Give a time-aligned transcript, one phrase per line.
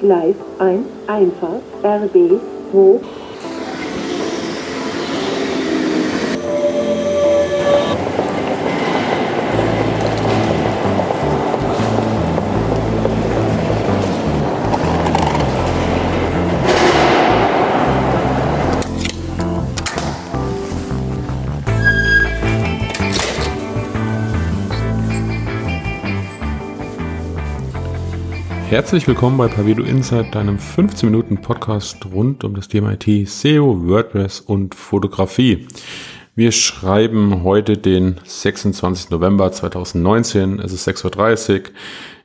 [0.00, 2.40] Gleis 1, Einfahrt, RB,
[2.72, 3.00] hoch.
[28.70, 33.88] Herzlich willkommen bei Pavedo Insight, deinem 15 Minuten Podcast rund um das Thema IT, SEO,
[33.88, 35.66] WordPress und Fotografie.
[36.36, 39.10] Wir schreiben heute den 26.
[39.10, 40.60] November 2019.
[40.60, 41.64] Es ist 6.30 Uhr.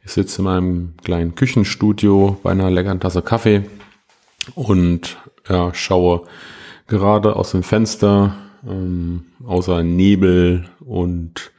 [0.06, 3.64] Ich sitze in meinem kleinen Küchenstudio bei einer leckeren Tasse Kaffee
[4.54, 5.18] und
[5.50, 6.28] ja, schaue
[6.86, 8.36] gerade aus dem Fenster,
[8.70, 11.52] ähm, außer Nebel und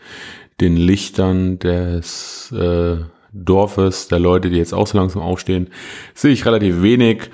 [0.60, 2.98] den Lichtern des äh,
[3.44, 5.68] Dorfes, der Leute, die jetzt auch so langsam aufstehen,
[6.14, 7.30] sehe ich relativ wenig.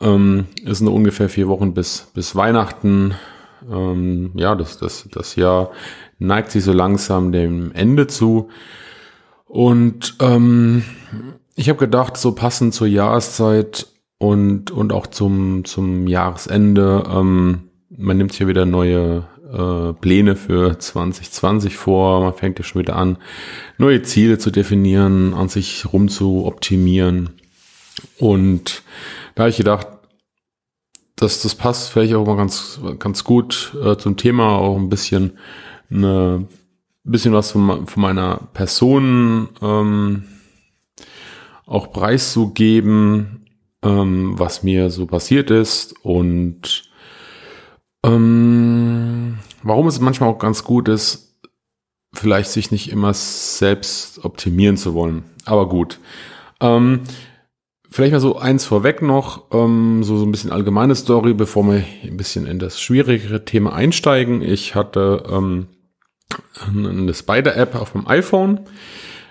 [0.00, 3.14] Ähm, es sind nur ungefähr vier Wochen bis, bis Weihnachten.
[3.70, 5.70] Ähm, ja, das, das, das Jahr
[6.18, 8.48] neigt sich so langsam dem Ende zu.
[9.46, 10.84] Und ähm,
[11.56, 18.16] ich habe gedacht, so passend zur Jahreszeit und, und auch zum, zum Jahresende, ähm, man
[18.16, 22.20] nimmt hier wieder neue äh, Pläne für 2020 vor.
[22.20, 23.18] Man fängt ja schon wieder an,
[23.78, 27.30] neue Ziele zu definieren, an sich rum zu optimieren.
[28.18, 28.82] Und
[29.34, 29.86] da habe ich gedacht,
[31.16, 35.38] dass das passt vielleicht auch mal ganz, ganz gut äh, zum Thema, auch ein bisschen
[35.90, 36.46] eine
[37.04, 40.24] bisschen was von, von meiner Person ähm,
[41.66, 43.46] auch preiszugeben,
[43.82, 46.89] ähm, was mir so passiert ist und
[48.04, 51.38] ähm, warum es manchmal auch ganz gut ist,
[52.12, 55.24] vielleicht sich nicht immer selbst optimieren zu wollen.
[55.44, 55.98] Aber gut.
[56.60, 57.00] Ähm,
[57.90, 61.84] vielleicht mal so eins vorweg noch, ähm, so, so ein bisschen allgemeine Story, bevor wir
[62.04, 64.42] ein bisschen in das schwierigere Thema einsteigen.
[64.42, 65.68] Ich hatte ähm,
[66.66, 68.60] eine Spider-App auf dem iPhone.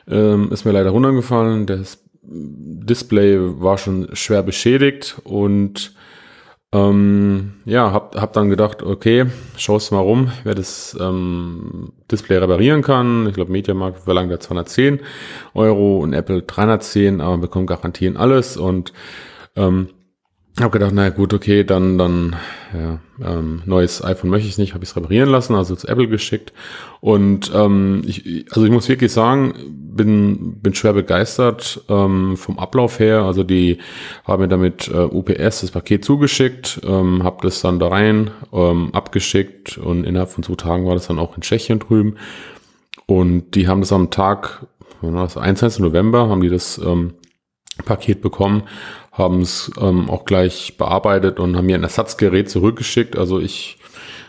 [0.08, 1.66] Ähm, ist mir leider runtergefallen.
[1.66, 5.94] Das Display war schon schwer beschädigt und
[6.72, 9.26] ähm, ja, hab, hab dann gedacht, okay,
[9.58, 13.28] schaust mal rum, wer das ähm, Display reparieren kann.
[13.28, 15.00] Ich glaube, Mediamarkt verlangt da 210
[15.56, 18.94] Euro und Apple 310, aber man bekommt garantieren alles und
[19.56, 19.90] ähm,
[20.62, 22.36] habe gedacht, naja gut, okay, dann, dann
[22.74, 26.08] ja, ähm, neues iPhone möchte ich nicht, habe ich es reparieren lassen, also zu Apple
[26.08, 26.54] geschickt.
[27.02, 33.00] Und ähm, ich, also ich muss wirklich sagen, bin, bin schwer begeistert ähm, vom Ablauf
[33.00, 33.24] her.
[33.24, 33.78] Also die
[34.26, 38.90] haben mir damit äh, UPS das Paket zugeschickt, ähm, habe das dann da rein ähm,
[38.94, 42.16] abgeschickt und innerhalb von zwei Tagen war das dann auch in Tschechien drüben.
[43.06, 44.68] Und die haben das am Tag,
[45.02, 45.80] also 21.
[45.80, 47.14] November, haben die das ähm,
[47.86, 48.64] Paket bekommen
[49.12, 53.18] haben es ähm, auch gleich bearbeitet und haben mir ein Ersatzgerät zurückgeschickt.
[53.18, 53.78] Also ich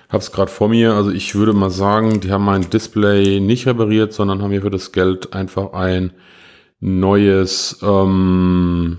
[0.09, 0.95] habe es gerade vor mir.
[0.95, 4.71] Also ich würde mal sagen, die haben mein Display nicht repariert, sondern haben mir für
[4.71, 6.13] das Geld einfach ein
[6.81, 8.99] neues ähm,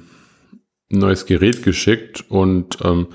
[0.90, 3.08] neues Gerät geschickt und ähm,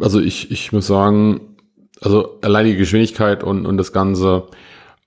[0.00, 1.56] also ich ich muss sagen,
[2.00, 4.48] also allein die Geschwindigkeit und und das Ganze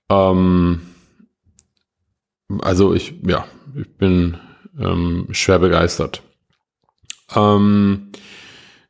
[0.08, 0.80] ähm,
[2.60, 3.44] also ich ja
[3.76, 4.38] ich bin
[4.78, 6.22] ähm, schwer begeistert.
[7.34, 8.08] Ähm,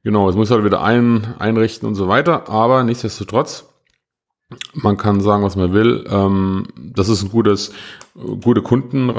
[0.03, 3.67] genau, es muss halt wieder ein, einrichten und so weiter, aber nichtsdestotrotz,
[4.75, 6.05] man kann sagen, was man will.
[6.09, 7.73] Ähm, das ist ein gutes,
[8.41, 9.13] gute Kunden,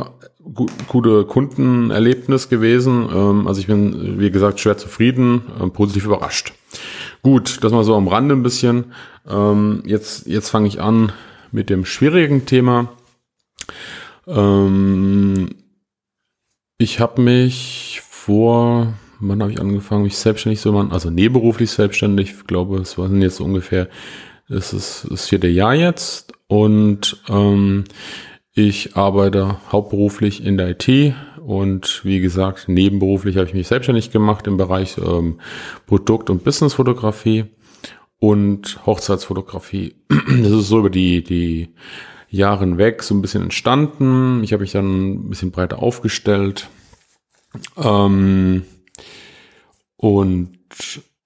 [0.53, 3.09] gu, gute Kundenerlebnis gewesen.
[3.13, 6.53] Ähm, also ich bin, wie gesagt, schwer zufrieden, ähm, positiv überrascht.
[7.21, 8.93] Gut, das mal so am Rande ein bisschen.
[9.29, 11.11] Ähm, jetzt, jetzt fange ich an
[11.51, 12.89] mit dem schwierigen Thema.
[14.27, 15.49] Ähm,
[16.77, 20.91] ich habe mich vor wann habe ich angefangen, mich selbstständig zu machen?
[20.91, 22.31] Also nebenberuflich selbstständig.
[22.31, 23.87] Ich glaube, es waren jetzt ungefähr,
[24.49, 27.85] es ist das vierte Jahr jetzt und ähm,
[28.53, 34.45] ich arbeite hauptberuflich in der IT und wie gesagt, nebenberuflich habe ich mich selbstständig gemacht
[34.47, 35.39] im Bereich ähm,
[35.87, 37.45] Produkt- und Businessfotografie
[38.19, 39.95] und Hochzeitsfotografie.
[40.09, 41.69] Das ist so über die, die
[42.29, 44.43] Jahren weg so ein bisschen entstanden.
[44.43, 46.69] Ich habe mich dann ein bisschen breiter aufgestellt.
[47.75, 48.63] Ähm,
[50.01, 50.57] und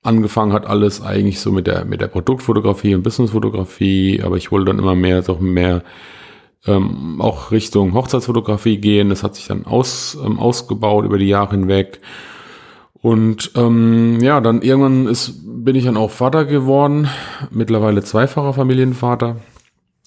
[0.04, 4.66] angefangen hat alles eigentlich so mit der, mit der Produktfotografie und Businessfotografie, aber ich wollte
[4.68, 5.82] dann immer mehr, doch mehr
[6.68, 9.10] ähm, auch Richtung Hochzeitsfotografie gehen.
[9.10, 12.02] Das hat sich dann aus, ähm, ausgebaut über die Jahre hinweg.
[13.02, 17.08] Und ähm, ja, dann irgendwann ist, bin ich dann auch Vater geworden,
[17.50, 19.38] mittlerweile zweifacher Familienvater.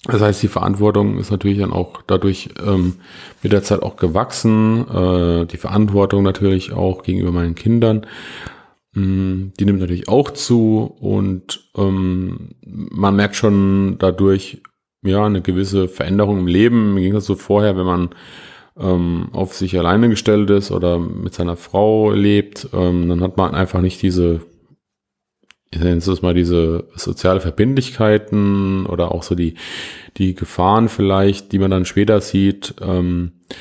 [0.05, 2.95] Das heißt, die Verantwortung ist natürlich dann auch dadurch ähm,
[3.41, 4.87] mit der Zeit auch gewachsen.
[4.87, 8.05] Äh, die Verantwortung natürlich auch gegenüber meinen Kindern.
[8.93, 14.61] Mm, die nimmt natürlich auch zu und ähm, man merkt schon dadurch
[15.03, 16.93] ja eine gewisse Veränderung im Leben.
[16.93, 18.09] Mir ging das so vorher, wenn man
[18.77, 23.53] ähm, auf sich alleine gestellt ist oder mit seiner Frau lebt, ähm, dann hat man
[23.53, 24.41] einfach nicht diese,
[25.71, 29.55] ich nenne es mal diese soziale Verbindlichkeiten oder auch so die,
[30.17, 32.75] die Gefahren vielleicht, die man dann später sieht.
[32.81, 33.55] Ähm, äh,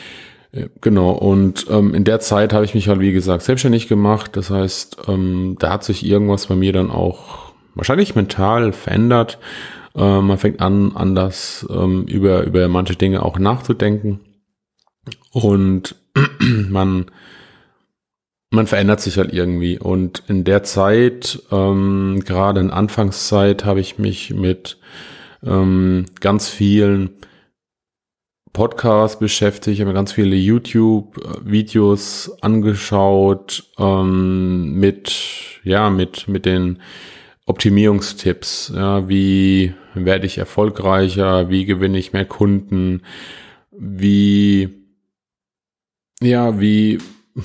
[0.53, 4.35] Genau, und ähm, in der Zeit habe ich mich halt, wie gesagt, selbstständig gemacht.
[4.35, 9.39] Das heißt, ähm, da hat sich irgendwas bei mir dann auch wahrscheinlich mental verändert.
[9.95, 14.21] Äh, man fängt an, anders ähm, über, über manche Dinge auch nachzudenken.
[15.33, 15.97] Und
[16.69, 17.11] man,
[18.51, 19.79] man verändert sich halt irgendwie.
[19.79, 24.79] Und in der Zeit, ähm, gerade in Anfangszeit, habe ich mich mit
[25.45, 27.11] ähm, ganz vielen
[28.53, 36.81] Podcasts beschäftigt, habe mir ganz viele YouTube-Videos angeschaut ähm, mit, ja, mit, mit den
[37.47, 38.73] Optimierungstipps.
[38.75, 41.49] Ja, wie werde ich erfolgreicher?
[41.49, 43.03] Wie gewinne ich mehr Kunden?
[43.71, 44.79] Wie
[46.21, 46.99] ja, wie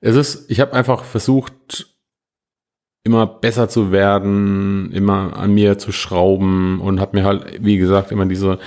[0.00, 1.89] es ist, ich habe einfach versucht,
[3.02, 8.12] immer besser zu werden, immer an mir zu schrauben und habe mir halt, wie gesagt,
[8.12, 8.58] immer diese,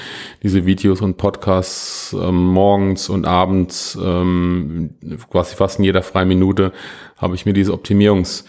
[0.41, 4.95] diese Videos und Podcasts ähm, morgens und abends, ähm,
[5.30, 6.71] quasi fast in jeder freien Minute,
[7.18, 8.45] habe ich mir diese Optimierungs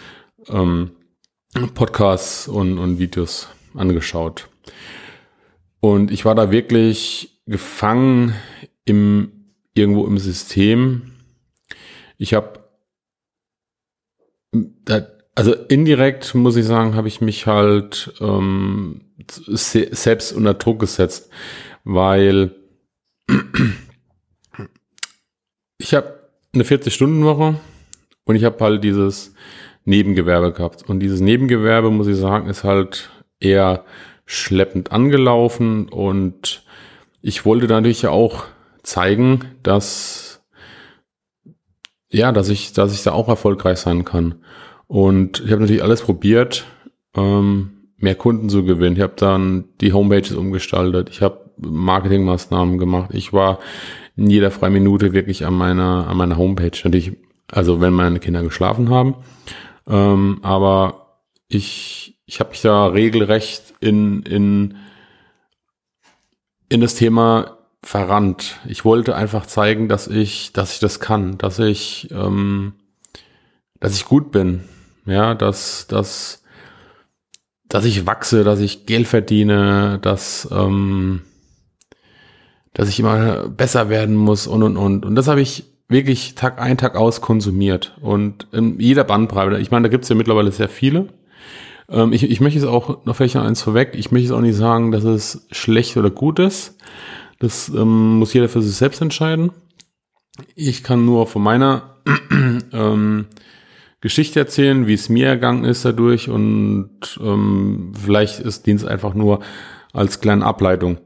[0.48, 0.92] ähm,
[1.74, 4.48] Podcasts und, und Videos angeschaut.
[5.80, 8.34] Und ich war da wirklich gefangen
[8.86, 9.30] im
[9.74, 11.12] irgendwo im System.
[12.16, 12.60] Ich habe,
[15.34, 21.30] also indirekt muss ich sagen, habe ich mich halt ähm, selbst unter Druck gesetzt,
[21.84, 22.54] weil
[25.78, 26.20] ich habe
[26.52, 27.56] eine 40-Stunden-Woche
[28.24, 29.34] und ich habe halt dieses
[29.84, 30.88] Nebengewerbe gehabt.
[30.88, 33.10] Und dieses Nebengewerbe, muss ich sagen, ist halt
[33.40, 33.84] eher
[34.26, 36.64] schleppend angelaufen und
[37.20, 38.44] ich wollte natürlich auch
[38.82, 40.42] zeigen, dass
[42.08, 44.36] ja, dass ich, dass ich da auch erfolgreich sein kann.
[44.86, 46.64] Und ich habe natürlich alles probiert,
[47.16, 48.96] ähm, mehr Kunden zu gewinnen.
[48.96, 53.10] Ich habe dann die Homepages umgestaltet, ich habe Marketingmaßnahmen gemacht.
[53.12, 53.60] Ich war
[54.16, 56.78] in jeder freien Minute wirklich an meiner an meiner Homepage.
[56.84, 57.12] Natürlich,
[57.50, 59.16] also wenn meine Kinder geschlafen haben,
[59.88, 64.76] ähm, aber ich ich habe mich da regelrecht in in
[66.68, 68.58] in das Thema verrannt.
[68.66, 72.74] Ich wollte einfach zeigen, dass ich, dass ich das kann, dass ich, ähm,
[73.78, 74.64] dass ich gut bin,
[75.06, 76.42] ja, dass, dass,
[77.68, 81.22] dass ich wachse, dass ich Geld verdiene, dass, ähm,
[82.72, 85.04] dass ich immer besser werden muss und und und.
[85.04, 87.96] Und das habe ich wirklich Tag ein, Tag aus konsumiert.
[88.00, 91.08] Und in jeder Bandbreite, ich meine, da gibt es ja mittlerweile sehr viele.
[91.88, 94.40] Ähm, ich, ich möchte es auch noch vielleicht noch eins vorweg, ich möchte es auch
[94.40, 96.76] nicht sagen, dass es schlecht oder gut ist.
[97.38, 99.50] Das ähm, muss jeder für sich selbst entscheiden.
[100.54, 101.96] Ich kann nur von meiner
[102.72, 103.26] ähm,
[104.04, 109.40] Geschichte erzählen, wie es mir ergangen ist dadurch und ähm, vielleicht ist Dienst einfach nur
[109.94, 110.98] als kleine Ableitung.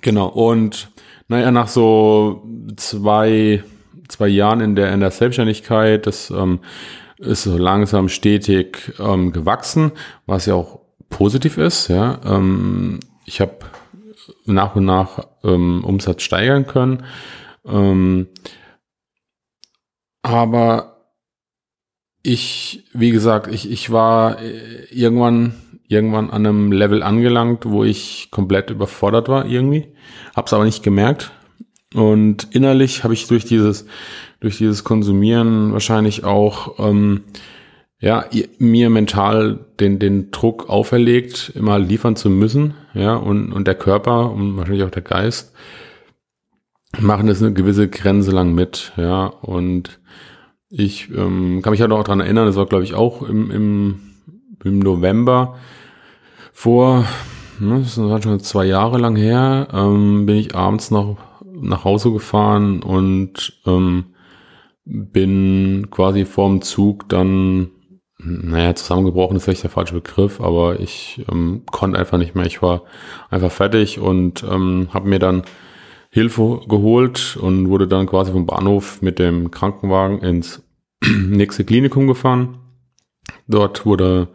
[0.00, 0.28] Genau.
[0.28, 0.92] Und
[1.26, 2.46] naja, nach so
[2.76, 3.64] zwei,
[4.06, 6.60] zwei Jahren in der, in der Selbstständigkeit, das ähm,
[7.18, 9.90] ist so langsam stetig ähm, gewachsen,
[10.24, 11.88] was ja auch positiv ist.
[11.88, 13.58] Ja, ähm, ich habe
[14.44, 17.02] nach und nach ähm, Umsatz steigern können.
[17.66, 18.28] Ähm,
[20.22, 20.93] aber
[22.24, 25.54] ich, wie gesagt, ich, ich war äh, irgendwann,
[25.86, 29.86] irgendwann an einem Level angelangt, wo ich komplett überfordert war irgendwie.
[30.34, 31.30] Hab's aber nicht gemerkt.
[31.94, 33.86] Und innerlich habe ich durch dieses,
[34.40, 37.24] durch dieses Konsumieren wahrscheinlich auch ähm,
[38.00, 38.24] ja,
[38.58, 44.32] mir mental den, den Druck auferlegt, immer liefern zu müssen, ja, und, und der Körper
[44.32, 45.54] und wahrscheinlich auch der Geist
[47.00, 50.00] machen das eine gewisse Grenze lang mit, ja, und
[50.76, 54.00] ich ähm, kann mich halt auch dran erinnern, das war glaube ich auch im, im,
[54.64, 55.56] im November
[56.52, 57.04] vor,
[57.60, 61.16] ne, das war schon zwei Jahre lang her, ähm, bin ich abends noch
[61.54, 64.06] nach Hause gefahren und ähm,
[64.84, 67.70] bin quasi vorm Zug dann
[68.18, 72.46] naja, zusammengebrochen ist vielleicht der falsche Begriff, aber ich ähm, konnte einfach nicht mehr.
[72.46, 72.82] Ich war
[73.28, 75.42] einfach fertig und ähm, habe mir dann
[76.14, 80.62] Hilfe geholt und wurde dann quasi vom Bahnhof mit dem Krankenwagen ins
[81.04, 82.58] nächste Klinikum gefahren.
[83.48, 84.28] Dort wurde,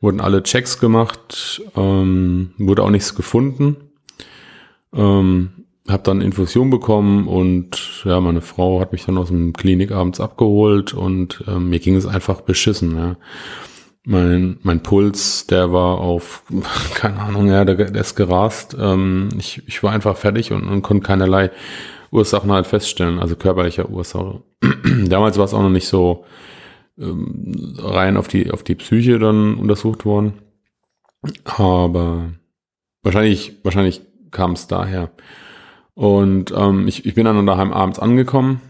[0.00, 3.78] wurden alle Checks gemacht, ähm, wurde auch nichts gefunden.
[4.94, 5.50] Ähm,
[5.88, 10.20] habe dann Infusion bekommen und ja, meine Frau hat mich dann aus dem Klinik abends
[10.20, 12.96] abgeholt und ähm, mir ging es einfach beschissen.
[12.96, 13.16] Ja.
[14.10, 16.42] Mein, mein Puls, der war auf,
[16.94, 18.74] keine Ahnung, ja, der, der ist gerast.
[18.80, 21.50] Ähm, ich, ich war einfach fertig und, und konnte keinerlei
[22.10, 24.42] Ursachen halt feststellen, also körperlicher Ursache.
[25.08, 26.24] Damals war es auch noch nicht so
[26.98, 30.32] ähm, rein auf die, auf die Psyche dann untersucht worden.
[31.44, 32.30] Aber
[33.02, 34.00] wahrscheinlich, wahrscheinlich
[34.30, 35.10] kam es daher.
[35.92, 38.62] Und ähm, ich, ich bin dann daheim abends angekommen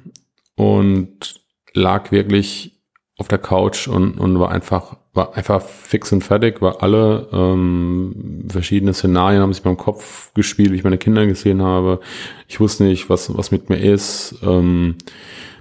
[0.56, 1.40] und
[1.74, 2.77] lag wirklich
[3.18, 8.44] auf der Couch und, und war einfach, war einfach fix und fertig, war alle ähm,
[8.48, 12.00] verschiedene Szenarien haben sich beim Kopf gespielt, wie ich meine Kinder gesehen habe.
[12.46, 14.36] Ich wusste nicht, was, was mit mir ist.
[14.42, 14.94] Ähm,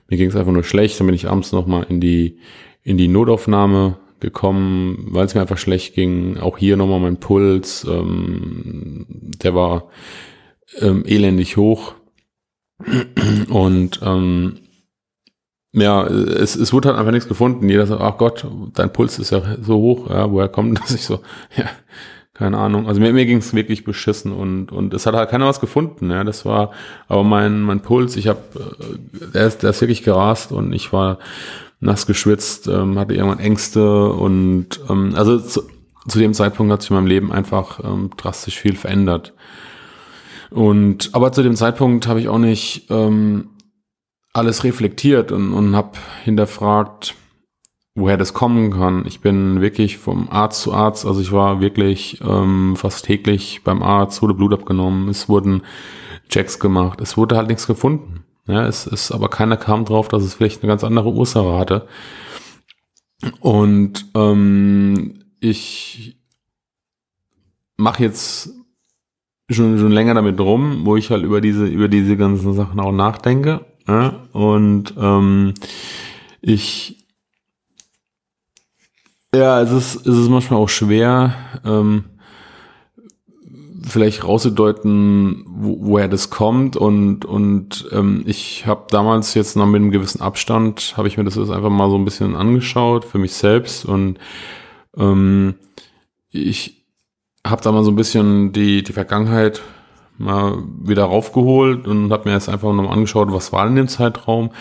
[0.07, 0.99] mir ging es einfach nur schlecht.
[0.99, 2.37] Dann bin ich abends nochmal in die,
[2.83, 6.37] in die Notaufnahme gekommen, weil es mir einfach schlecht ging.
[6.37, 7.85] Auch hier nochmal mein Puls.
[7.89, 9.89] Ähm, der war
[10.79, 11.95] ähm, elendig hoch.
[13.49, 14.59] Und ähm,
[15.79, 17.69] ja, es, es wurde halt einfach nichts gefunden.
[17.69, 20.93] Jeder sagt, ach Gott, dein Puls ist ja so hoch, ja, woher kommt das?
[20.93, 21.19] Ich so,
[21.55, 21.65] ja,
[22.33, 22.87] keine Ahnung.
[22.87, 26.09] Also mir, mir ging es wirklich beschissen und, und es hat halt keiner was gefunden.
[26.09, 26.71] Ja, das war,
[27.07, 30.91] aber mein, mein Puls, ich habe, äh, der ist, der ist wirklich gerast und ich
[30.93, 31.19] war
[31.79, 35.61] nass geschwitzt, ähm, hatte irgendwann Ängste und ähm, also zu,
[36.07, 39.33] zu dem Zeitpunkt hat sich in meinem Leben einfach ähm, drastisch viel verändert.
[40.49, 43.49] Und aber zu dem Zeitpunkt habe ich auch nicht ähm,
[44.37, 47.15] alles reflektiert und, und habe hinterfragt,
[47.95, 49.05] woher das kommen kann.
[49.07, 53.81] Ich bin wirklich vom Arzt zu Arzt, also ich war wirklich ähm, fast täglich beim
[53.81, 55.63] Arzt, wurde Blut abgenommen, es wurden
[56.29, 58.23] Checks gemacht, es wurde halt nichts gefunden.
[58.47, 61.87] Ja, es ist, aber keiner kam drauf, dass es vielleicht eine ganz andere Ursache hatte.
[63.41, 66.17] Und ähm, ich
[67.75, 68.53] mache jetzt
[69.49, 72.91] schon, schon länger damit rum, wo ich halt über diese, über diese ganzen Sachen auch
[72.91, 73.65] nachdenke.
[73.87, 74.27] Ja?
[74.33, 75.53] Und ähm,
[76.41, 77.05] ich
[79.35, 82.05] ja, es ist, es ist manchmal auch schwer, ähm,
[83.83, 86.75] vielleicht rauszudeuten, wo, woher das kommt.
[86.75, 91.23] Und, und ähm, ich habe damals jetzt noch mit einem gewissen Abstand, habe ich mir
[91.23, 93.85] das einfach mal so ein bisschen angeschaut für mich selbst.
[93.85, 94.17] Und
[94.97, 95.55] ähm,
[96.31, 96.77] ich,
[97.49, 99.61] habe da mal so ein bisschen die, die Vergangenheit
[100.17, 104.51] mal wieder raufgeholt und habe mir jetzt einfach nochmal angeschaut, was war in dem Zeitraum.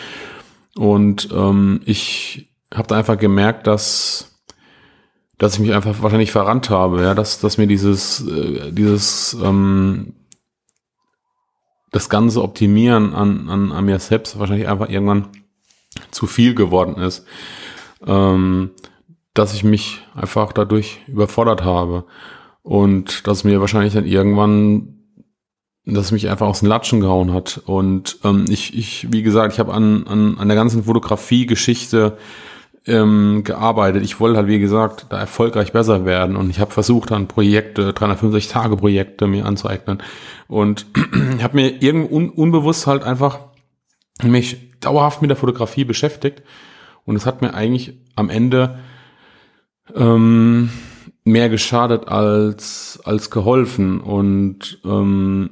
[0.76, 4.42] Und ähm, ich habe da einfach gemerkt, dass,
[5.38, 10.14] dass ich mich einfach wahrscheinlich verrannt habe, ja, dass, dass mir dieses, äh, dieses ähm,
[11.92, 15.28] das ganze Optimieren an, an, an mir selbst wahrscheinlich einfach irgendwann
[16.10, 17.25] zu viel geworden ist.
[18.06, 18.72] Ähm,
[19.36, 22.04] dass ich mich einfach dadurch überfordert habe.
[22.62, 24.95] Und dass mir wahrscheinlich dann irgendwann,
[25.86, 27.62] dass mich einfach aus den Latschen gehauen hat.
[27.64, 32.18] Und ähm, ich, ich, wie gesagt, ich habe an, an, an der ganzen Fotografie-Geschichte
[32.86, 34.04] ähm, gearbeitet.
[34.04, 36.34] Ich wollte halt, wie gesagt, da erfolgreich besser werden.
[36.34, 40.02] Und ich habe versucht, dann Projekte, 365-Tage-Projekte mir anzueignen.
[40.48, 40.86] Und
[41.36, 43.38] ich habe mir irgendwo un unbewusst halt einfach
[44.22, 46.42] mich dauerhaft mit der Fotografie beschäftigt.
[47.04, 48.80] Und es hat mir eigentlich am Ende
[49.94, 50.70] ähm,
[51.22, 54.00] mehr geschadet als, als geholfen.
[54.00, 55.50] Und, ähm,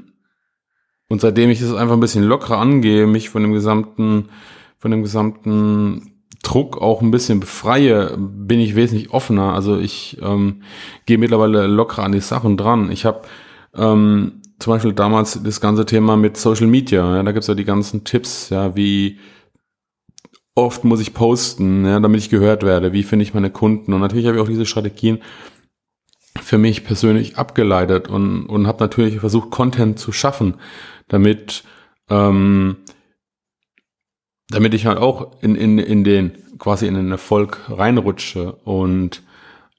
[1.08, 4.28] und seitdem ich das einfach ein bisschen lockerer angehe, mich von dem gesamten,
[4.78, 9.54] von dem gesamten Druck auch ein bisschen befreie, bin ich wesentlich offener.
[9.54, 10.62] Also ich ähm,
[11.06, 12.90] gehe mittlerweile lockerer an die Sachen dran.
[12.90, 13.22] Ich habe
[13.74, 17.16] ähm, zum Beispiel damals das ganze Thema mit Social Media.
[17.16, 19.18] Ja, da gibt's ja die ganzen Tipps, ja, wie
[20.54, 23.92] oft muss ich posten, ja, damit ich gehört werde, wie finde ich meine Kunden.
[23.92, 25.18] Und natürlich habe ich auch diese Strategien,
[26.40, 30.54] für mich persönlich abgeleitet und, und habe natürlich versucht, Content zu schaffen,
[31.08, 31.64] damit,
[32.10, 32.76] ähm,
[34.48, 38.52] damit ich halt auch in, in, in den, quasi in den Erfolg reinrutsche.
[38.64, 39.22] Und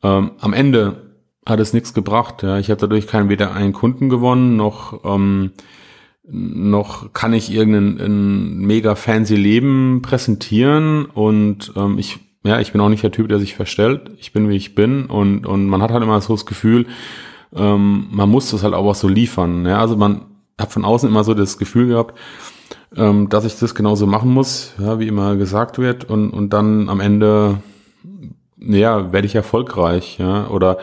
[0.03, 1.13] ähm, am Ende
[1.45, 2.43] hat es nichts gebracht.
[2.43, 2.57] Ja.
[2.57, 5.51] Ich habe dadurch keinen weder einen Kunden gewonnen, noch, ähm,
[6.24, 11.05] noch kann ich irgendein mega fancy Leben präsentieren.
[11.05, 14.12] Und ähm, ich ja, ich bin auch nicht der Typ, der sich verstellt.
[14.20, 15.08] Ich bin, wie ich bin.
[15.08, 16.86] Und, und man hat halt immer so das Gefühl,
[17.56, 19.66] ähm, man muss das halt auch so liefern.
[19.66, 20.28] Ja, also man
[20.60, 22.18] hat von außen immer so das Gefühl gehabt,
[22.96, 26.06] ähm, dass ich das genauso machen muss, ja, wie immer gesagt wird.
[26.06, 27.64] Und, und dann am Ende,
[28.58, 30.20] ja, werde ich erfolgreich.
[30.20, 30.78] Ja, oder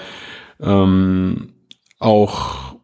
[0.61, 1.53] ähm,
[2.01, 2.75] auch,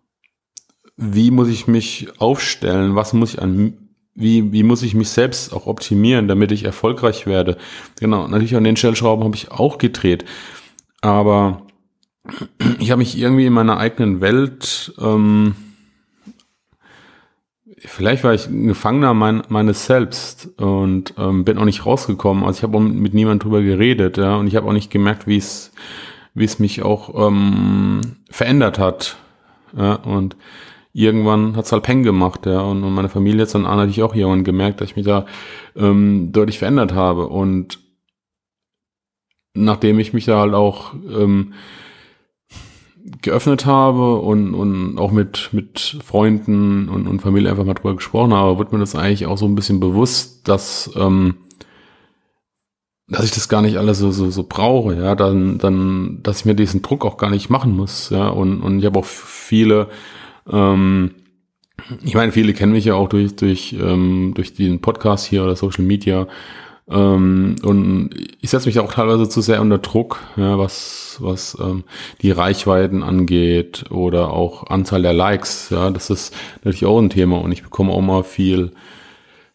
[0.96, 2.94] wie muss ich mich aufstellen?
[2.94, 3.87] Was muss ich an
[4.18, 7.56] wie, wie muss ich mich selbst auch optimieren, damit ich erfolgreich werde.
[8.00, 10.24] Genau, natürlich an den Stellschrauben habe ich auch gedreht.
[11.00, 11.62] Aber
[12.78, 15.54] ich habe mich irgendwie in meiner eigenen Welt, ähm,
[17.78, 22.44] vielleicht war ich ein Gefangener mein, meines Selbst und ähm, bin auch nicht rausgekommen.
[22.44, 25.36] Also ich habe mit niemandem drüber geredet, ja, und ich habe auch nicht gemerkt, wie
[25.36, 25.72] es
[26.38, 29.16] wie es mich auch ähm, verändert hat.
[29.76, 30.36] Ja, und
[30.98, 32.60] irgendwann hat's halt Peng gemacht, ja.
[32.60, 35.26] Und, und meine Familie hat dann natürlich auch irgendwann gemerkt, dass ich mich da
[35.76, 37.28] ähm, deutlich verändert habe.
[37.28, 37.78] Und
[39.54, 41.54] nachdem ich mich da halt auch ähm,
[43.22, 48.34] geöffnet habe und, und auch mit, mit Freunden und, und Familie einfach mal drüber gesprochen
[48.34, 51.36] habe, wird mir das eigentlich auch so ein bisschen bewusst, dass, ähm,
[53.06, 56.44] dass ich das gar nicht alles so, so, so brauche, ja, dann, dann, dass ich
[56.44, 59.88] mir diesen Druck auch gar nicht machen muss, ja, und, und ich habe auch viele,
[60.50, 61.14] ähm,
[62.02, 65.56] ich meine, viele kennen mich ja auch durch, durch, ähm, durch den Podcast hier oder
[65.56, 66.26] Social Media,
[66.90, 71.84] ähm, und ich setze mich auch teilweise zu sehr unter Druck, ja, was, was ähm,
[72.22, 75.68] die Reichweiten angeht oder auch Anzahl der Likes.
[75.70, 78.72] Ja, das ist natürlich auch ein Thema und ich bekomme auch mal viel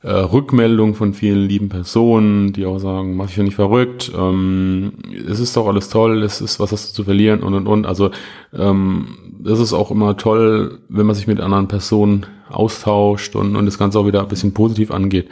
[0.04, 4.94] äh, Rückmeldung von vielen lieben Personen, die auch sagen, mach ich ja nicht verrückt, ähm,
[5.28, 7.86] es ist doch alles toll, es ist, was hast du zu verlieren und und und.
[7.86, 8.12] Also
[8.54, 13.66] ähm, das ist auch immer toll, wenn man sich mit anderen Personen austauscht und, und
[13.66, 15.30] das Ganze auch wieder ein bisschen positiv angeht.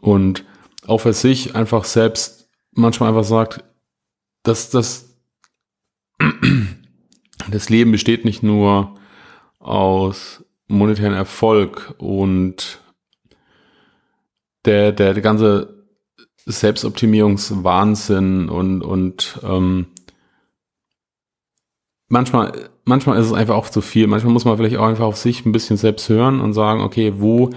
[0.00, 0.44] Und
[0.86, 3.64] auch für sich einfach selbst manchmal einfach sagt,
[4.42, 5.16] dass das,
[7.50, 8.96] das Leben besteht nicht nur
[9.60, 12.81] aus monetären Erfolg und
[14.64, 15.86] der, der, der ganze
[16.44, 19.86] Selbstoptimierungswahnsinn und, und ähm,
[22.08, 24.06] manchmal, manchmal ist es einfach auch zu viel.
[24.06, 27.14] Manchmal muss man vielleicht auch einfach auf sich ein bisschen selbst hören und sagen, okay,
[27.16, 27.50] wo,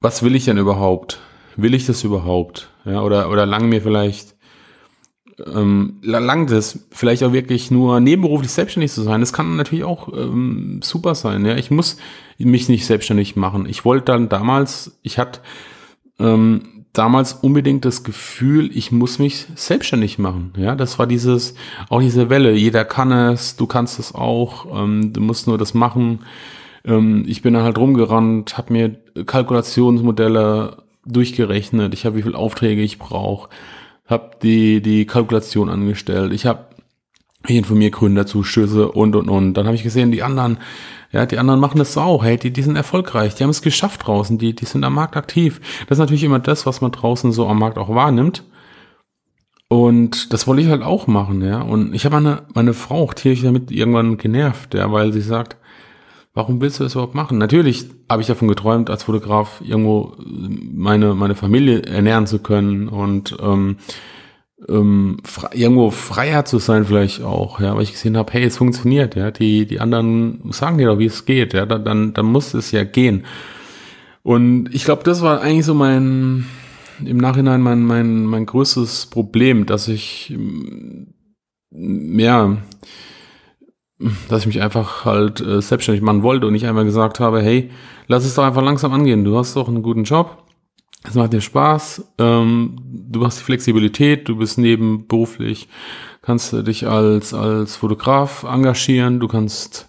[0.00, 1.20] was will ich denn überhaupt?
[1.58, 2.70] will ich das überhaupt?
[2.84, 4.36] Ja, oder, oder lang mir vielleicht,
[5.46, 9.20] ähm, langt es vielleicht auch wirklich nur nebenberuflich selbstständig zu sein.
[9.20, 11.44] Das kann natürlich auch ähm, super sein.
[11.44, 11.98] Ja, ich muss
[12.38, 13.66] mich nicht selbstständig machen.
[13.68, 15.40] Ich wollte dann damals, ich hatte
[16.18, 20.52] ähm, damals unbedingt das Gefühl, ich muss mich selbstständig machen.
[20.56, 21.54] Ja, das war dieses,
[21.88, 22.52] auch diese Welle.
[22.52, 26.20] Jeder kann es, du kannst es auch, ähm, du musst nur das machen.
[26.84, 32.82] Ähm, ich bin dann halt rumgerannt, habe mir Kalkulationsmodelle durchgerechnet, ich habe wie viele Aufträge
[32.82, 33.48] ich brauche,
[34.08, 36.68] habe die die Kalkulation angestellt, ich habe
[37.46, 39.54] ich informiere Gründerzuschüsse und und und.
[39.54, 40.58] Dann habe ich gesehen, die anderen,
[41.12, 42.24] ja, die anderen machen das auch.
[42.24, 45.16] Hey, die, die sind erfolgreich, die haben es geschafft draußen, die, die sind am Markt
[45.16, 45.60] aktiv.
[45.88, 48.44] Das ist natürlich immer das, was man draußen so am Markt auch wahrnimmt.
[49.68, 51.60] Und das wollte ich halt auch machen, ja.
[51.60, 55.57] Und ich habe meine, meine Frau auch tierisch damit irgendwann genervt, ja, weil sie sagt,
[56.38, 57.36] warum willst du das überhaupt machen?
[57.36, 60.14] Natürlich habe ich davon geträumt, als Fotograf irgendwo
[60.72, 63.78] meine, meine Familie ernähren zu können und ähm,
[64.68, 68.56] ähm, fre irgendwo freier zu sein vielleicht auch, ja, weil ich gesehen habe, hey, es
[68.56, 72.26] funktioniert, ja, die, die anderen sagen dir doch, wie es geht, ja, dann, dann, dann
[72.26, 73.24] muss es ja gehen.
[74.22, 76.46] Und ich glaube, das war eigentlich so mein,
[77.04, 80.32] im Nachhinein mein, mein, mein größtes Problem, dass ich,
[81.72, 82.58] ja,
[84.28, 87.70] dass ich mich einfach halt äh, selbstständig machen wollte und ich einmal gesagt habe, hey,
[88.06, 89.24] lass es doch einfach langsam angehen.
[89.24, 90.44] Du hast doch einen guten Job,
[91.04, 95.68] es macht dir Spaß, ähm, du hast die Flexibilität, du bist nebenberuflich,
[96.22, 99.88] kannst dich als, als Fotograf engagieren, du kannst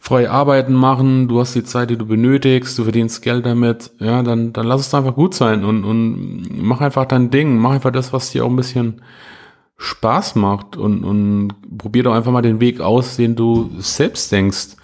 [0.00, 4.22] freie Arbeiten machen, du hast die Zeit, die du benötigst, du verdienst Geld damit, ja,
[4.22, 7.70] dann, dann lass es doch einfach gut sein und, und mach einfach dein Ding, mach
[7.70, 9.02] einfach das, was dir auch ein bisschen
[9.82, 14.76] Spaß macht und, und probier doch einfach mal den Weg aus, den du selbst denkst,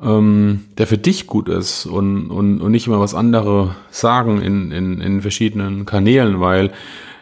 [0.00, 4.72] ähm, der für dich gut ist und, und, und nicht immer was andere sagen in,
[4.72, 6.72] in, in verschiedenen Kanälen, weil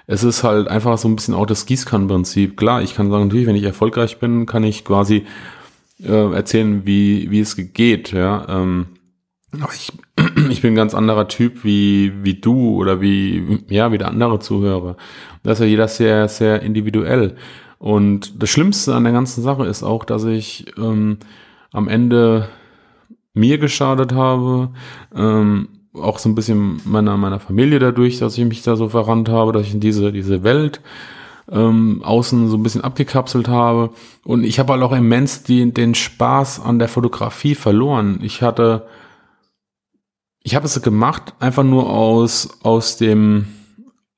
[0.06, 2.56] es ist halt einfach so ein bisschen auch das Gießkannenprinzip.
[2.56, 5.24] Klar, ich kann sagen, natürlich, wenn ich erfolgreich bin, kann ich quasi
[6.02, 8.46] äh, erzählen, wie, wie es geht, ja.
[8.48, 8.86] Ähm,
[9.60, 9.92] aber ich,
[10.50, 14.38] ich bin ein ganz anderer Typ wie, wie du oder wie, ja, wie der andere
[14.38, 14.96] Zuhörer.
[15.42, 17.36] Da ist ja jeder sehr, sehr individuell.
[17.78, 21.18] Und das Schlimmste an der ganzen Sache ist auch, dass ich ähm,
[21.72, 22.48] am Ende
[23.32, 24.70] mir geschadet habe,
[25.14, 29.28] ähm, auch so ein bisschen meiner, meiner Familie dadurch, dass ich mich da so verrannt
[29.28, 30.80] habe, dass ich in diese, diese Welt
[31.50, 33.90] ähm, außen so ein bisschen abgekapselt habe.
[34.24, 38.20] Und ich habe halt auch immens die, den Spaß an der Fotografie verloren.
[38.22, 38.86] Ich hatte,
[40.50, 43.46] ich habe es gemacht, einfach nur aus, aus dem,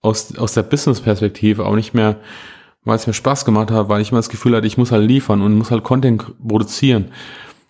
[0.00, 2.20] aus, aus der Business-Perspektive, auch nicht mehr,
[2.84, 5.06] weil es mir Spaß gemacht hat, weil ich immer das Gefühl hatte, ich muss halt
[5.06, 7.12] liefern und muss halt Content produzieren.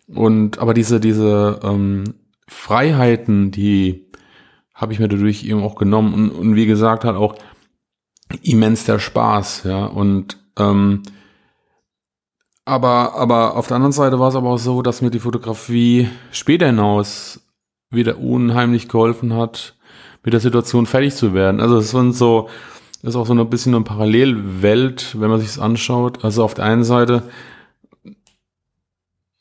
[0.07, 2.05] Und aber diese, diese ähm,
[2.46, 4.07] Freiheiten, die
[4.75, 7.35] habe ich mir dadurch eben auch genommen und, und wie gesagt halt auch
[8.42, 9.87] immens der Spaß, ja.
[9.87, 11.03] Und ähm,
[12.64, 16.09] aber, aber auf der anderen Seite war es aber auch so, dass mir die Fotografie
[16.31, 17.40] später hinaus
[17.92, 19.74] wieder unheimlich geholfen hat,
[20.24, 21.61] mit der Situation fertig zu werden.
[21.61, 22.48] Also es sind so,
[23.02, 26.24] ist auch so ein bisschen eine Parallelwelt, wenn man sich es anschaut.
[26.24, 27.24] Also auf der einen Seite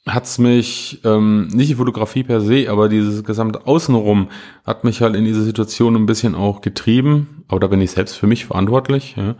[0.07, 4.29] hat's mich, ähm, nicht die Fotografie per se, aber dieses gesamte Außenrum
[4.65, 7.43] hat mich halt in diese Situation ein bisschen auch getrieben.
[7.47, 9.15] Aber da bin ich selbst für mich verantwortlich.
[9.15, 9.35] Ja.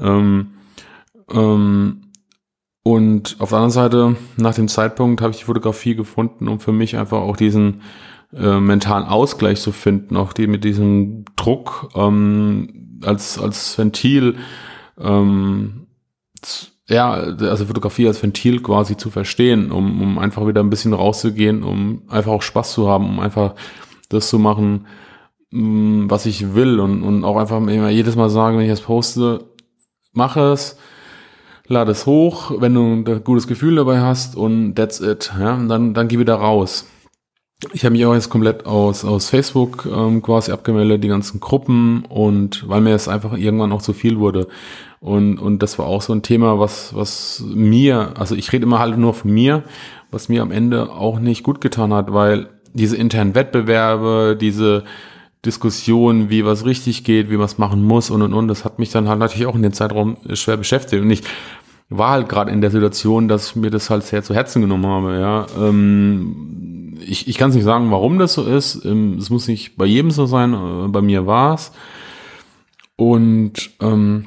[0.00, 0.52] Ähm,
[1.30, 2.02] ähm,
[2.82, 6.72] und auf der anderen Seite, nach dem Zeitpunkt habe ich die Fotografie gefunden, um für
[6.72, 7.82] mich einfach auch diesen
[8.34, 14.36] äh, mentalen Ausgleich zu finden, auch die mit diesem Druck ähm, als, als Ventil,
[15.00, 15.86] ähm,
[16.88, 21.62] ja, also Fotografie als Ventil quasi zu verstehen, um, um einfach wieder ein bisschen rauszugehen,
[21.62, 23.54] um einfach auch Spaß zu haben, um einfach
[24.08, 24.86] das zu machen,
[25.50, 28.80] mm, was ich will und, und auch einfach immer jedes Mal sagen, wenn ich es
[28.80, 29.44] poste,
[30.12, 30.78] mache es,
[31.66, 35.32] lade es hoch, wenn du ein gutes Gefühl dabei hast und that's it.
[35.38, 36.86] Ja, und dann, dann geh wieder raus.
[37.72, 42.04] Ich habe mich auch jetzt komplett aus, aus Facebook ähm, quasi abgemeldet, die ganzen Gruppen
[42.04, 44.46] und weil mir es einfach irgendwann auch zu viel wurde.
[45.00, 48.78] Und, und das war auch so ein Thema, was, was mir, also ich rede immer
[48.78, 49.64] halt nur von mir,
[50.12, 54.84] was mir am Ende auch nicht gut getan hat, weil diese internen Wettbewerbe, diese
[55.44, 58.90] Diskussion, wie was richtig geht, wie es machen muss und und und, das hat mich
[58.90, 61.02] dann halt natürlich auch in den Zeitraum schwer beschäftigt.
[61.02, 61.22] Und ich
[61.88, 64.86] war halt gerade in der Situation, dass ich mir das halt sehr zu Herzen genommen
[64.86, 65.18] habe.
[65.18, 68.84] Ja, ähm, ich, ich kann es nicht sagen, warum das so ist.
[68.84, 70.52] Ähm, es muss nicht bei jedem so sein.
[70.54, 71.72] Äh, bei mir war es.
[72.96, 74.26] Und ähm,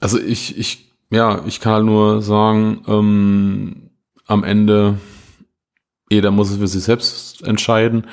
[0.00, 3.90] also ich, ich, ja, ich kann halt nur sagen, ähm,
[4.26, 4.98] am Ende,
[6.10, 8.06] jeder muss es für sich selbst entscheiden,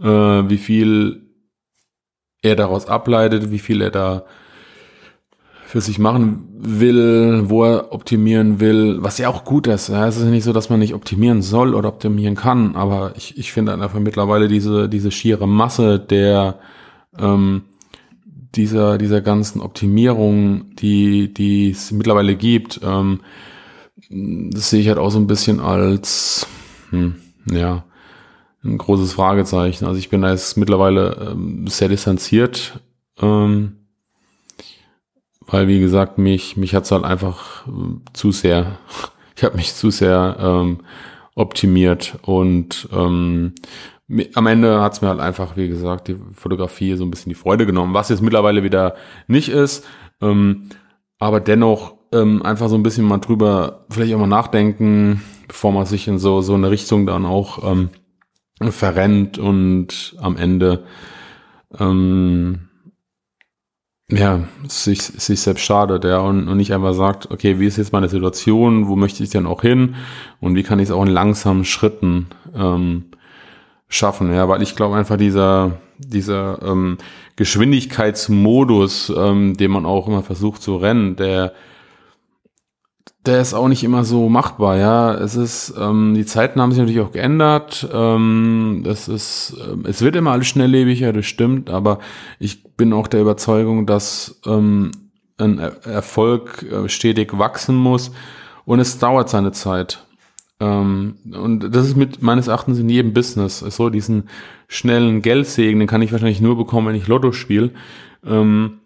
[0.00, 1.22] äh, wie viel
[2.42, 4.24] er daraus ableitet, wie viel er da
[5.72, 9.88] für sich machen will, wo er optimieren will, was ja auch gut ist.
[9.88, 13.38] Ja, es ist nicht so, dass man nicht optimieren soll oder optimieren kann, aber ich,
[13.38, 16.58] ich finde einfach mittlerweile diese, diese schiere Masse der,
[17.18, 17.62] ähm,
[18.54, 23.20] dieser, dieser ganzen Optimierung, die, die es mittlerweile gibt, ähm,
[24.10, 26.46] das sehe ich halt auch so ein bisschen als,
[26.90, 27.14] hm,
[27.50, 27.86] ja,
[28.62, 29.86] ein großes Fragezeichen.
[29.86, 32.78] Also ich bin da jetzt mittlerweile ähm, sehr distanziert.
[33.22, 33.78] Ähm,
[35.46, 37.70] weil wie gesagt, mich, mich hat's halt einfach äh,
[38.12, 38.78] zu sehr,
[39.36, 40.80] ich habe mich zu sehr ähm,
[41.34, 43.54] optimiert und ähm,
[44.34, 47.64] am Ende hat's mir halt einfach, wie gesagt, die Fotografie so ein bisschen die Freude
[47.64, 49.86] genommen, was jetzt mittlerweile wieder nicht ist,
[50.20, 50.68] ähm,
[51.18, 55.86] aber dennoch ähm, einfach so ein bisschen mal drüber vielleicht auch mal nachdenken, bevor man
[55.86, 57.88] sich in so, so eine Richtung dann auch ähm,
[58.70, 60.84] verrennt und am Ende
[61.78, 62.68] ähm,
[64.10, 67.92] ja, sich, sich selbst schadet, ja, und, und nicht einfach sagt, okay, wie ist jetzt
[67.92, 69.94] meine Situation, wo möchte ich denn auch hin
[70.40, 73.04] und wie kann ich es auch in langsamen Schritten ähm,
[73.88, 76.98] schaffen, ja, weil ich glaube einfach dieser, dieser ähm,
[77.36, 81.52] Geschwindigkeitsmodus, ähm, den man auch immer versucht zu rennen, der
[83.24, 85.14] der ist auch nicht immer so machbar, ja.
[85.14, 87.88] Es ist, ähm, die Zeiten haben sich natürlich auch geändert.
[87.92, 92.00] Ähm, das ist, ähm, es wird immer alles schnelllebiger, das stimmt, aber
[92.40, 94.90] ich bin auch der Überzeugung, dass ähm,
[95.38, 98.10] ein er Erfolg äh, stetig wachsen muss
[98.64, 100.04] und es dauert seine Zeit.
[100.58, 103.60] Ähm, und das ist mit meines Erachtens in jedem Business.
[103.60, 104.28] So diesen
[104.66, 107.70] schnellen Geldsegen, den kann ich wahrscheinlich nur bekommen, wenn ich Lotto spiele.
[108.24, 108.78] Ähm,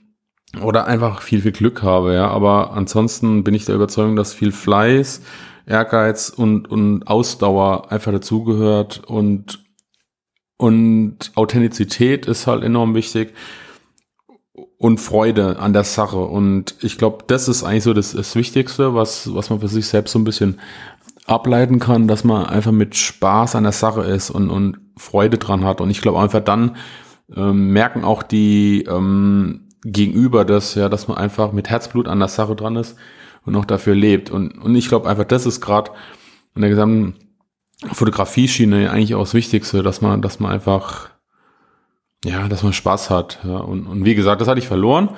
[0.63, 2.29] oder einfach viel, viel Glück habe, ja.
[2.29, 5.23] Aber ansonsten bin ich der Überzeugung, dass viel Fleiß,
[5.67, 9.65] Ehrgeiz und, und Ausdauer einfach dazugehört und,
[10.57, 13.35] und Authentizität ist halt enorm wichtig
[14.79, 16.19] und Freude an der Sache.
[16.19, 19.87] Und ich glaube, das ist eigentlich so das, das Wichtigste, was, was man für sich
[19.87, 20.61] selbst so ein bisschen
[21.27, 25.65] ableiten kann, dass man einfach mit Spaß an der Sache ist und, und Freude dran
[25.65, 25.81] hat.
[25.81, 26.77] Und ich glaube einfach dann
[27.35, 32.29] ähm, merken auch die, ähm, gegenüber das, ja, dass man einfach mit Herzblut an der
[32.29, 32.97] Sache dran ist
[33.45, 34.31] und auch dafür lebt.
[34.31, 35.93] Und, und ich glaube einfach, das ist gerade
[36.55, 37.15] in der gesamten
[37.93, 41.11] Fotografieschiene eigentlich auch das Wichtigste, dass man, dass man einfach,
[42.25, 43.39] ja, dass man Spaß hat.
[43.45, 43.59] Ja.
[43.59, 45.11] Und, und wie gesagt, das hatte ich verloren.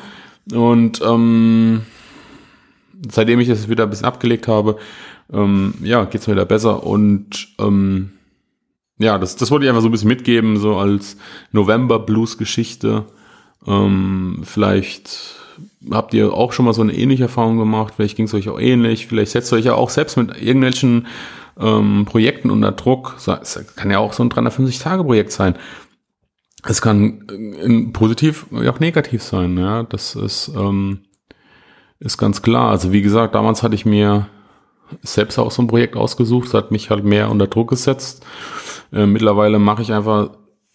[0.53, 1.83] Und ähm,
[3.11, 4.77] seitdem ich das wieder ein bisschen abgelegt habe,
[5.33, 6.85] ähm, ja, geht's mir wieder besser.
[6.85, 8.13] Und ähm,
[8.99, 11.17] ja, das, das wollte ich einfach so ein bisschen mitgeben, so als
[11.53, 13.07] November-Blues-Geschichte.
[13.67, 15.37] Ähm, vielleicht
[15.91, 18.61] habt ihr auch schon mal so eine ähnliche Erfahrung gemacht, vielleicht ging es euch auch
[18.61, 21.07] ähnlich, vielleicht setzt ihr euch ja auch selbst mit irgendwelchen
[21.59, 23.17] ähm, Projekten unter Druck.
[23.17, 25.57] Es kann ja auch so ein 350-Tage-Projekt sein.
[26.65, 29.85] Es kann äh, positiv, wie auch negativ sein, ja.
[29.85, 31.01] Das ist, ähm,
[32.01, 32.71] ist ganz klar.
[32.71, 34.29] Also wie gesagt, damals hatte ich mir
[35.03, 38.25] selbst auch so ein Projekt ausgesucht, hat mich halt mehr unter Druck gesetzt.
[38.93, 40.31] Äh, mittlerweile mache ich einfach,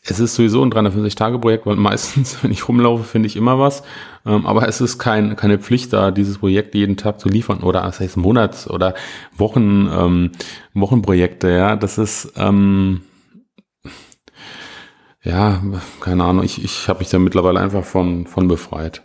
[0.06, 3.84] es ist sowieso ein 350-Tage-Projekt, weil meistens, wenn ich rumlaufe, finde ich immer was.
[4.26, 7.82] Ähm, aber es ist kein, keine Pflicht da, dieses Projekt jeden Tag zu liefern oder
[7.82, 8.96] das heißt Monats- oder
[9.38, 10.32] Wochen, ähm,
[10.74, 11.76] Wochenprojekte, ja.
[11.76, 13.02] Das ist, ähm,
[15.24, 15.62] ja,
[16.02, 19.04] keine Ahnung, ich, ich habe mich da mittlerweile einfach von, von befreit.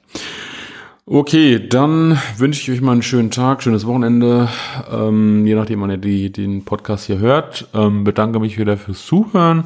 [1.06, 4.48] Okay, dann wünsche ich euch mal einen schönen Tag, schönes Wochenende,
[4.90, 7.68] ähm, je nachdem, wann ihr die, den Podcast hier hört.
[7.72, 9.62] Ähm, bedanke mich wieder fürs Zuhören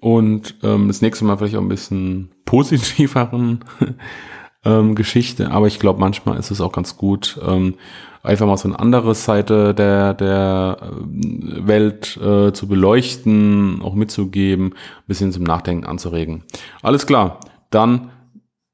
[0.00, 3.64] und ähm, das nächste Mal vielleicht auch ein bisschen positiveren
[4.64, 7.74] ähm, Geschichte, aber ich glaube, manchmal ist es auch ganz gut, ähm,
[8.22, 14.66] einfach mal so eine andere Seite der, der äh, Welt äh, zu beleuchten, auch mitzugeben,
[14.68, 16.44] ein bisschen zum Nachdenken anzuregen.
[16.82, 18.10] Alles klar, dann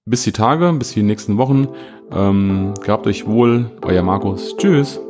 [0.05, 1.69] bis die Tage, bis die nächsten Wochen.
[2.13, 4.57] Ähm, gehabt euch wohl, euer Markus.
[4.57, 5.01] Tschüss.